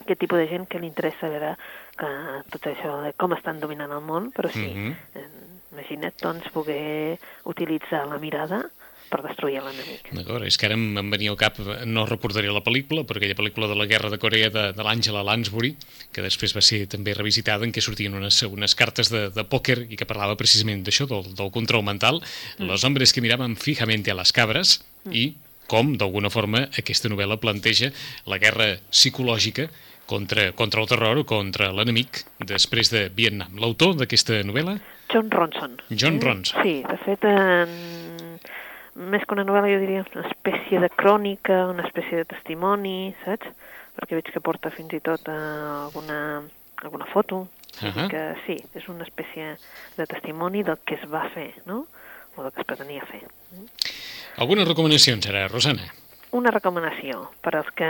[0.00, 1.56] aquest tipus de gent que li interessa veure
[1.98, 2.08] que
[2.50, 5.57] tot això de com estan dominant el món, però sí, mm -hmm.
[5.72, 8.64] Imagina't, doncs, poder utilitzar la mirada
[9.08, 10.10] per destruir l'enemic.
[10.12, 13.36] D'acord, és que ara em, em venia al cap, no recordaré la pel·lícula, però aquella
[13.38, 15.72] pel·lícula de la Guerra de Corea de, de l'Àngela Lansbury,
[16.12, 19.80] que després va ser també revisitada, en què sortien unes, unes cartes de, de pòquer
[19.88, 22.68] i que parlava precisament d'això, del, del control mental, mm.
[22.68, 25.16] los hombres que miraven fijamente a les cabres mm.
[25.16, 25.26] i
[25.68, 27.92] com, d'alguna forma, aquesta novel·la planteja
[28.26, 29.68] la guerra psicològica
[30.08, 33.52] contra, contra el terror o contra l'enemic després de Vietnam.
[33.60, 34.78] L'autor d'aquesta novel·la?
[35.12, 35.76] John Ronson.
[35.90, 36.24] John eh?
[36.24, 36.64] Ronson.
[36.64, 37.76] Sí, de fet, en...
[39.12, 43.52] més que una novel·la jo diria una espècie de crònica, una espècie de testimoni, saps?
[43.98, 46.18] Perquè veig que porta fins i tot uh, alguna,
[46.82, 47.46] alguna foto.
[47.78, 48.08] Uh -huh.
[48.10, 49.56] que sí, és una espècie
[49.96, 51.86] de testimoni del que es va fer, no?
[52.34, 53.22] O del que es pretenia fer.
[54.38, 55.88] Algunes recomanacions, ara, Rosana?
[56.38, 57.88] Una recomanació per als que,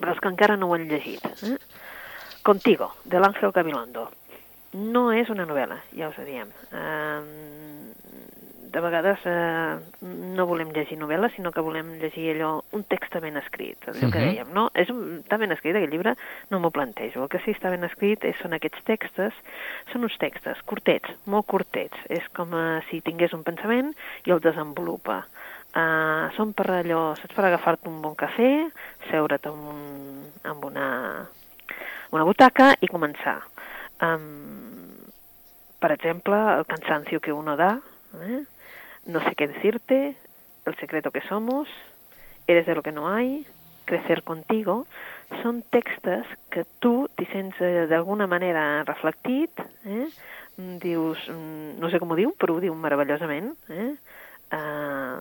[0.00, 1.22] per als que encara no ho han llegit.
[1.46, 1.54] Eh?
[2.42, 4.08] Contigo, de l'Àngel Gabilondo.
[4.74, 6.50] No és una novel·la, ja us ho diem.
[6.74, 7.87] Uh,
[8.78, 9.78] de vegades uh,
[10.38, 14.04] no volem llegir novel·les, sinó que volem llegir allò, un text ben escrit, allò uh
[14.06, 14.12] -huh.
[14.12, 14.28] que mhm.
[14.28, 14.70] dèiem, no?
[14.74, 16.14] És un, està ben escrit, aquest llibre,
[16.50, 17.22] no m'ho plantejo.
[17.22, 19.34] El que sí està ben escrit és, són aquests textos,
[19.92, 21.98] són uns textos curtets, molt curtets.
[22.08, 25.24] És com uh, si tingués un pensament i el desenvolupa.
[25.74, 28.70] Uh, són per allò, saps, per agafar-te un bon cafè,
[29.10, 31.28] seure't en, un, en una,
[32.10, 33.42] una butaca i començar.
[34.00, 35.04] Um,
[35.78, 37.80] per exemple, el cansancio que uno da,
[38.22, 38.44] eh?
[39.08, 40.16] No sé qué decirte,
[40.66, 41.68] El secreto que somos,
[42.46, 43.46] Eres de lo que no hay,
[43.86, 44.84] Crecer contigo,
[45.40, 50.08] són textos que tu t'hi sents eh, d'alguna manera reflectit, eh?
[50.82, 53.90] dius, mm, no sé com ho diu, però ho diu meravellosament, eh?
[54.52, 55.16] Uh,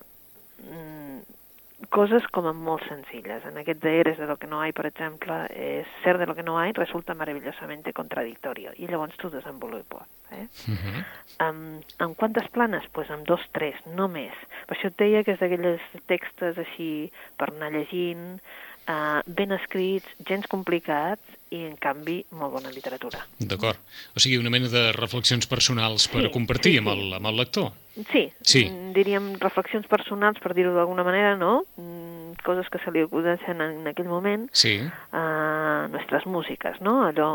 [1.90, 3.46] coses com a molt senzilles.
[3.48, 6.36] En aquest de Eres de lo que no hay, per exemple, és ser de lo
[6.36, 10.04] que no hay resulta maravillosamente contradictorio i llavors tu desenvolupes.
[10.32, 10.48] Eh?
[10.68, 11.06] Uh -huh.
[11.50, 12.84] um, en quantes planes?
[12.92, 14.34] Pues amb dos, tres, no més.
[14.68, 18.42] Per això et deia que és d'aquelles textos així per anar llegint,
[18.88, 23.26] uh, ben escrits, gens complicats i, en canvi, molt bona literatura.
[23.40, 23.80] D'acord.
[24.16, 27.38] O sigui, una mena de reflexions personals per sí, compartir sí, amb, el, amb el
[27.38, 27.72] lector.
[28.12, 28.68] Sí, sí.
[28.70, 31.64] Mm, diríem reflexions personals, per dir-ho d'alguna manera, no?
[31.78, 34.48] Mm, coses que se li acudeixen en aquell moment.
[34.54, 34.78] Sí.
[35.12, 37.00] Uh, nostres músiques, no?
[37.08, 37.30] Allò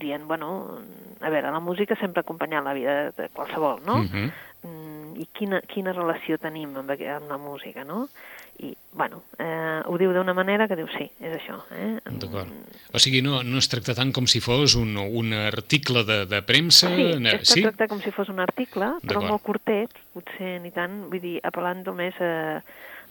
[0.00, 0.80] dient, bueno,
[1.20, 4.00] a veure, la música sempre acompanyant la vida de qualsevol, no?
[4.00, 4.12] Uh mhm.
[4.12, 4.32] -huh.
[4.62, 8.08] mm, I quina, quina relació tenim amb, amb la música, no?
[8.58, 11.56] i, bueno, eh, ho diu d'una manera que diu sí, és això.
[11.72, 11.96] Eh?
[12.20, 12.52] D'acord.
[12.92, 16.42] O sigui, no, no es tracta tant com si fos un, un article de, de
[16.44, 16.90] premsa...
[16.92, 17.64] Sí, es sí?
[17.64, 21.86] tracta com si fos un article, però molt curtet, potser ni tant, vull dir, apel·lant
[21.88, 22.60] només a,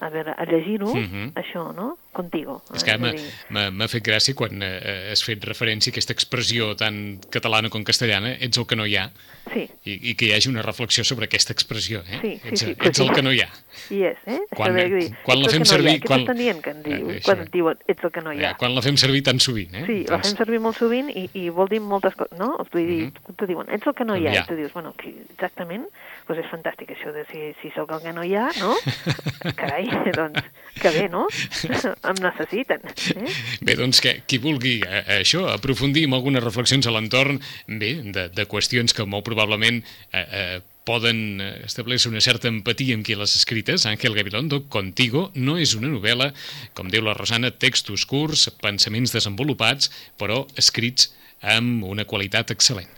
[0.02, 1.12] a, veure, a llegir-ho, mhm.
[1.14, 1.34] -huh.
[1.34, 1.98] això, no?
[2.12, 2.62] Contigo.
[2.76, 7.70] És que m'ha fet gràcia quan eh, has fet referència a aquesta expressió tan catalana
[7.70, 9.06] com castellana, ets el que no hi ha,
[9.54, 9.70] sí.
[9.86, 12.02] i, i que hi hagi una reflexió sobre aquesta expressió.
[12.02, 12.20] Eh?
[12.22, 13.06] Sí, sí, ets, sí, ets sí.
[13.06, 13.48] el que no hi ha.
[13.96, 14.40] I és, eh?
[14.50, 16.00] Quan, dir, quan la fem servir...
[16.02, 16.26] No quan...
[16.28, 18.52] Què dient que en diu, eh, quan et diuen ets el que no hi ha?
[18.52, 19.86] Eh, quan la fem servir tan sovint, eh?
[19.88, 20.12] Sí, doncs...
[20.12, 22.58] la fem servir molt sovint i, i vol dir moltes coses, no?
[22.74, 23.38] Vull dir, mm -hmm.
[23.40, 24.44] t'ho diuen, ets el que no hi ha, ja.
[24.44, 24.94] i tu dius, bueno,
[25.30, 25.88] exactament,
[26.28, 28.76] doncs és fantàstic això de si, si sóc el que no hi ha, no?
[29.62, 30.42] Carai, doncs,
[30.82, 31.28] que bé, no?
[32.12, 32.84] em necessiten.
[33.16, 33.36] Eh?
[33.62, 38.28] Bé, doncs que qui vulgui eh, això, aprofundir en algunes reflexions a l'entorn, bé, de,
[38.34, 43.18] de qüestions que molt probablement eh, eh, poden eh, establir-se una certa empatia amb qui
[43.18, 46.32] les escrites, Ángel Gabilondo, Contigo, no és una novel·la,
[46.78, 52.90] com diu la Rosana, textos curts, pensaments desenvolupats, però escrits amb una qualitat excel·lent.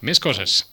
[0.00, 0.64] Més coses.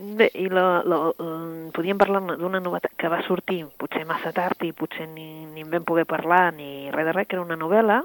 [0.00, 1.32] Bé, i la, la, la,
[1.76, 5.72] podíem parlar d'una novetat que va sortir potser massa tard i potser ni, ni en
[5.74, 7.98] vam poder parlar ni res de res, que era una novel·la,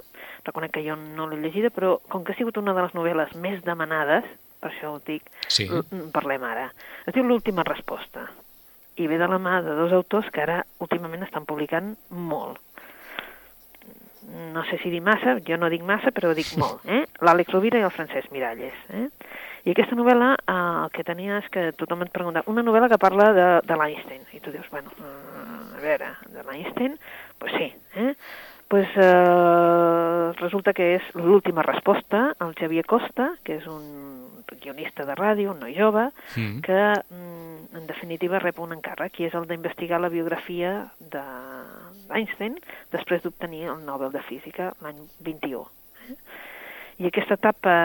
[0.44, 3.38] reconec que jo no l'he llegida, però com que ha sigut una de les novel·les
[3.40, 4.28] més demanades,
[4.60, 5.70] per això ho dic, sí.
[6.12, 6.68] parlem ara.
[7.06, 8.28] Es diu L'última resposta,
[9.00, 12.60] i ve de la mà de dos autors que ara últimament estan publicant molt.
[14.52, 17.06] No sé si dir massa, jo no dic massa, però dic molt, eh?
[17.24, 19.08] L'Àlex Rovira i el Francesc Miralles, eh?
[19.66, 23.02] I aquesta novel·la eh, el que tenia és que tothom et pregunta, una novel·la que
[23.02, 27.00] parla de, de l'Einstein, i tu dius, bueno, uh, a veure, de l'Einstein?
[27.00, 28.14] Doncs pues sí, eh?
[28.68, 34.26] pues, eh, resulta que és l'última resposta al Xavier Costa, que és un
[34.62, 36.62] guionista de ràdio, un noi jove, mm.
[36.66, 42.58] que mm, en definitiva rep un encàrrec, i és el d'investigar la biografia d'Einstein
[42.94, 45.66] després d'obtenir el Nobel de Física l'any 21.
[46.10, 46.18] Eh?
[47.04, 47.76] I aquesta etapa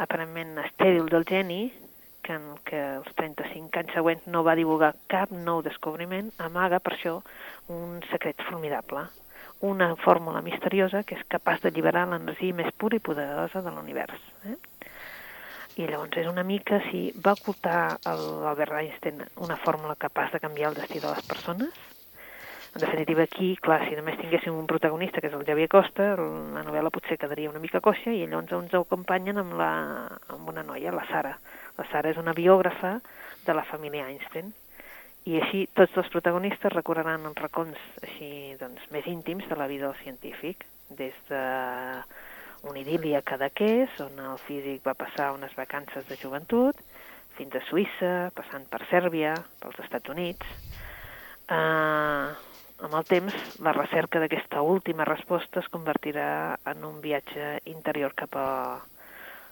[0.00, 1.62] aparentment estèril del geni,
[2.24, 6.94] que en què els 35 anys següents no va divulgar cap nou descobriment, amaga per
[6.96, 7.16] això
[7.72, 9.06] un secret formidable,
[9.60, 14.28] una fórmula misteriosa que és capaç d'alliberar l'energia més pura i poderosa de l'univers.
[14.48, 14.56] Eh?
[15.80, 20.72] I llavors és una mica si va ocultar l'Albert Einstein una fórmula capaç de canviar
[20.72, 21.89] el destí de les persones?
[22.74, 26.12] En definitiva, aquí, clar, si només tinguéssim un protagonista, que és el Javier Costa,
[26.54, 29.72] la novel·la potser quedaria una mica coixa i llavors ens ho acompanyen amb, la,
[30.30, 31.34] amb una noia, la Sara.
[31.78, 33.00] La Sara és una biògrafa
[33.46, 34.52] de la família Einstein
[35.28, 39.88] i així tots els protagonistes recorreran els racons així, doncs, més íntims de la vida
[39.88, 40.64] del científic,
[40.96, 41.42] des de
[42.70, 46.78] una idília cadaqués, on el físic va passar unes vacances de joventut,
[47.36, 50.56] fins a Suïssa, passant per Sèrbia, pels Estats Units.
[51.50, 52.36] Uh,
[52.82, 58.36] amb el temps, la recerca d'aquesta última resposta es convertirà en un viatge interior cap
[58.36, 58.48] a,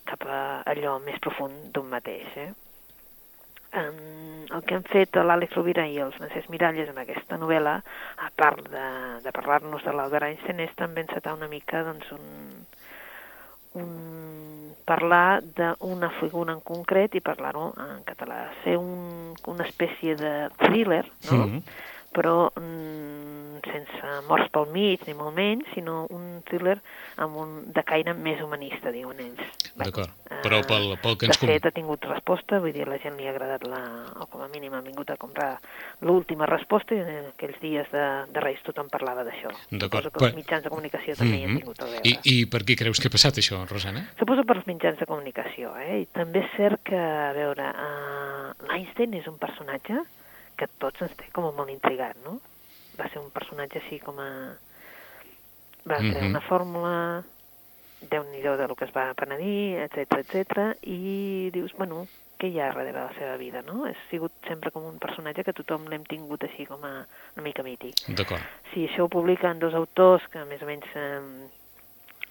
[0.09, 0.41] cap a
[0.73, 2.31] allò més profund d'un mateix.
[2.37, 2.49] Eh?
[3.79, 7.75] Um, el que han fet l'Àlex Rovira i els Francesc Miralles amb aquesta novel·la,
[8.25, 8.87] a part de,
[9.25, 12.65] de parlar-nos de l'Albert Einstein, és també encetar una mica doncs, un,
[13.83, 13.93] un,
[14.89, 18.47] parlar d'una figura en concret i parlar-ho en català.
[18.65, 21.45] Ser un, una espècie de thriller, no?
[21.45, 21.63] -hmm
[22.13, 22.51] però
[23.67, 26.79] sense morts pel mig, ni molt menys, sinó un thriller
[27.17, 29.71] amb un de caire més humanista, diuen ells.
[29.79, 30.13] D'acord,
[30.45, 31.39] però pel, pel que ens...
[31.39, 33.81] De fet, ha tingut resposta, vull dir, la gent li ha agradat, la,
[34.23, 35.51] o com a mínim ha vingut a comprar
[36.07, 39.53] l'última resposta i en aquells dies de, de Reis tothom parlava d'això.
[39.71, 40.11] D'acord.
[40.13, 41.41] que els mitjans de comunicació també mm -hmm.
[41.41, 41.59] hi han mhm.
[41.59, 42.05] tingut a veure.
[42.05, 44.09] I, I per què creus que ha passat això, Rosana?
[44.19, 46.01] Suposo per als mitjans de comunicació, eh?
[46.03, 50.03] I també és cert que, a veure, uh, l'Einstein és un personatge
[50.57, 52.41] que tots ens té com a molt intrigat, no?
[52.99, 54.31] Va ser un personatge així com a...
[55.89, 56.31] Va crear mm -hmm.
[56.31, 57.23] una fórmula,
[58.01, 62.07] déu nhi de lo que es va penedir, etc etc i dius, bueno,
[62.39, 63.85] què hi ha darrere de la seva vida, no?
[63.85, 66.93] Ha sigut sempre com un personatge que tothom l'hem tingut així com a
[67.35, 68.05] una mica mític.
[68.09, 68.43] D'acord.
[68.73, 71.49] Si això ho publiquen dos autors que més o menys eh,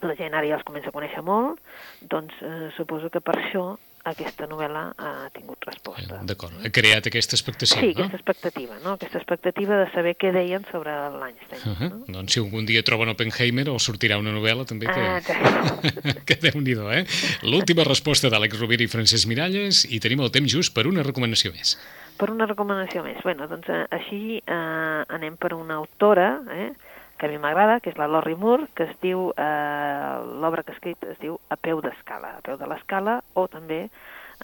[0.08, 1.60] la gent ara ja els comença a conèixer molt,
[2.02, 3.66] doncs eh, suposo que per això
[4.12, 6.20] aquesta novel·la ha tingut resposta.
[6.28, 7.94] D'acord, ha creat aquesta expectació, sí, no?
[7.94, 8.96] Sí, aquesta expectativa, no?
[8.98, 11.62] Aquesta expectativa de saber què deien sobre l'Einstein.
[11.64, 11.90] Uh -huh.
[11.90, 12.14] no?
[12.20, 15.02] Doncs si algun dia troben Oppenheimer o sortirà una novel·la també que...
[15.02, 17.06] Ah, que, que déu nhi eh?
[17.44, 21.52] L'última resposta d'Àlex Rovira i Francesc Miralles i tenim el temps just per una recomanació
[21.52, 21.78] més.
[22.18, 23.18] Per una recomanació més.
[23.24, 26.72] Bueno, doncs eh, així eh, anem per una autora, eh?
[27.18, 30.72] Que a mi m'agrada, que és la Lorri Moore, que es diu, eh, l'obra que
[30.72, 33.88] ha escrit es diu A peu d'escala, a peu de l'escala, o també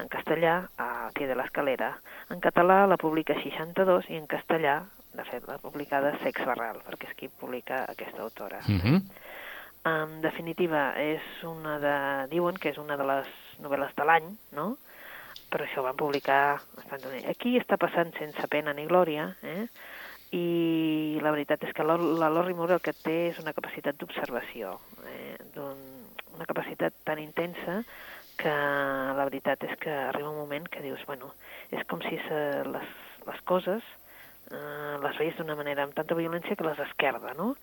[0.02, 1.94] en castellà a Pie de l'escalera.
[2.34, 4.82] En català la publica 62 i en castellà,
[5.14, 8.60] de fet, la publicada Sex Barral, perquè és qui publica aquesta autora.
[8.68, 9.02] Uh -huh.
[9.86, 12.28] En definitiva, és una de...
[12.30, 13.28] diuen que és una de les
[13.60, 14.78] novel·les de l'any, no?,
[15.50, 16.62] però això ho van publicar
[17.30, 19.68] Aquí està passant sense pena ni glòria, eh?
[20.34, 24.80] I la veritat és que la Lorri Moore el que té és una capacitat d'observació,
[25.06, 27.84] eh, una capacitat tan intensa
[28.40, 31.30] que la veritat és que arriba un moment que dius, bueno,
[31.70, 32.96] és com si se, les,
[33.28, 33.86] les coses
[34.52, 37.54] eh, les veies d'una manera amb tanta violència que les esquerda, no?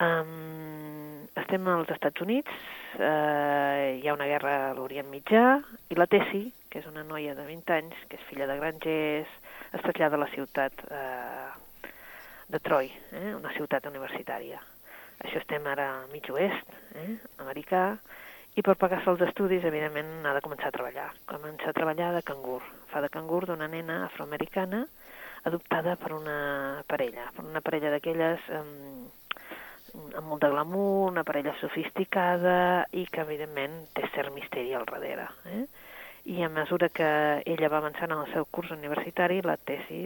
[0.00, 2.52] Um, estem als Estats Units,
[2.96, 5.58] eh, hi ha una guerra a l'Orient Mitjà,
[5.92, 9.34] i la Tessie, que és una noia de 20 anys, que és filla de grangers,
[9.74, 11.50] es trasllada a la ciutat eh,
[12.50, 14.58] de Troy, eh, una ciutat universitària.
[15.20, 17.84] Això estem ara mig oest, eh, americà,
[18.58, 21.10] i per pagar-se els estudis, evidentment, ha de començar a treballar.
[21.30, 22.62] Comença a treballar de cangur.
[22.90, 24.86] Fa de cangur d'una nena afroamericana
[25.44, 29.12] adoptada per una parella, per una parella d'aquelles amb,
[29.94, 35.28] amb molt de glamour, una parella sofisticada i que, evidentment, té cert misteri al darrere.
[35.46, 35.64] Eh?
[36.34, 37.08] I a mesura que
[37.46, 40.04] ella va avançant en el seu curs universitari, la tesi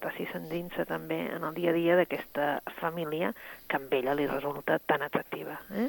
[0.00, 3.32] Tassi s'endinsa també en el dia a dia d'aquesta família
[3.68, 5.60] que amb ella li resulta tan atractiva.
[5.70, 5.88] Eh?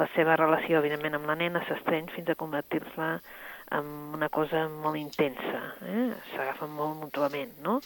[0.00, 3.10] La seva relació, evidentment, amb la nena s'estreny fins a convertir-la
[3.76, 5.62] en una cosa molt intensa.
[5.84, 6.08] Eh?
[6.32, 7.78] S'agafen molt mútuament, no?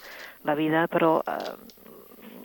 [0.47, 1.55] La vida, però, eh,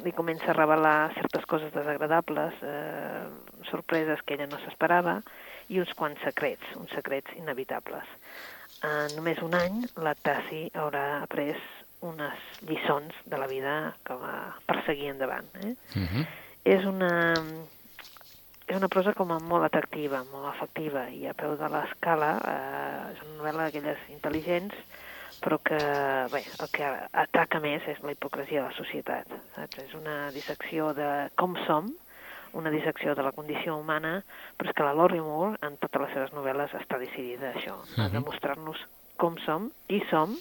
[0.04, 3.24] li comença a revelar certes coses desagradables, eh,
[3.70, 5.20] sorpreses que ella no s'esperava,
[5.68, 8.06] i uns quants secrets, uns secrets inevitables.
[8.86, 11.56] En només un any, la Tassi haurà après
[12.00, 15.48] unes lliçons de la vida que va perseguir endavant.
[15.62, 15.74] Eh?
[15.94, 16.06] Uh mhm.
[16.06, 16.26] -huh.
[16.64, 17.34] És una
[18.68, 23.12] és una prosa com a molt atractiva, molt afectiva, i a peu de l'escala eh,
[23.14, 24.74] és una novel·la d'aquelles intel·ligents,
[25.40, 25.78] però que,
[26.32, 26.90] bé, el que
[27.22, 29.26] ataca més és la hipocresia de la societat.
[29.54, 29.80] Saps?
[29.86, 31.88] És una dissecció de com som,
[32.52, 34.22] una dissecció de la condició humana,
[34.58, 37.76] però és que la Lori Moore, en totes les seves novel·les, està decidida a això,
[37.76, 38.04] uh -huh.
[38.04, 38.12] a mhm.
[38.12, 38.78] demostrar-nos
[39.16, 40.36] com som, i som,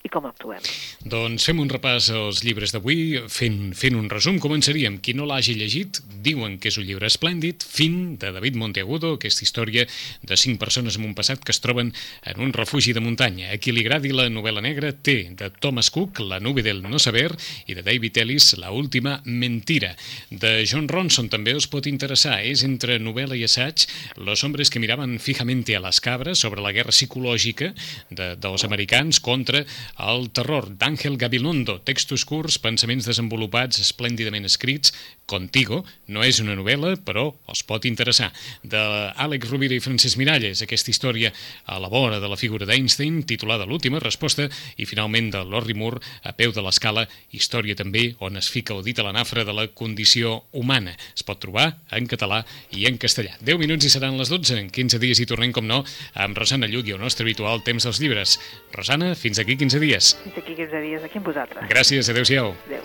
[0.00, 0.64] i com actuem.
[1.04, 4.38] Doncs fem un repàs als llibres d'avui, fent, fent un resum.
[4.40, 4.96] Començaríem.
[5.04, 9.44] Qui no l'hagi llegit, diuen que és un llibre esplèndid, Fin, de David Monteagudo, aquesta
[9.44, 9.84] història
[10.24, 11.92] de cinc persones en un passat que es troben
[12.24, 13.50] en un refugi de muntanya.
[13.52, 16.98] A qui li agradi la novel·la negra, té de Thomas Cook, La nube del no
[16.98, 17.28] saber,
[17.68, 19.92] i de David Ellis, La última mentira.
[20.30, 22.40] De John Ronson també us pot interessar.
[22.40, 23.84] És entre novel·la i assaig
[24.16, 27.74] Los hombres que miraven fijamente a les cabres sobre la guerra psicològica
[28.08, 29.64] de, dels americans contra
[29.98, 34.94] el terror d'Àngel Gabilondo, textos curts, pensaments desenvolupats, esplèndidament escrits,
[35.30, 38.32] Contigo, no és una novel·la, però els pot interessar.
[38.66, 38.80] De
[39.14, 41.30] Àlex Rovira i Francesc Miralles, aquesta història
[41.70, 46.02] a la vora de la figura d'Einstein, titulada L'última resposta, i finalment de Lorry Moore,
[46.26, 49.54] a peu de l'escala, història també on es fica el dit a la nafra de
[49.54, 50.96] la condició humana.
[51.14, 52.42] Es pot trobar en català
[52.74, 53.36] i en castellà.
[53.38, 55.84] 10 minuts i seran les 12, en 15 dies i tornem, com no,
[56.18, 58.34] amb Rosana Lluc i el nostre habitual temps dels llibres.
[58.74, 59.79] Rosana, fins aquí 15 dies.
[60.24, 61.66] Fins aquí 15 dies, aquí amb vosaltres.
[61.72, 62.54] Gràcies, adeu-siau.
[62.68, 62.84] Adéu.